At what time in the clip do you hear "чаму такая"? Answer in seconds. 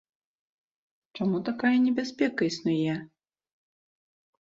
1.19-1.73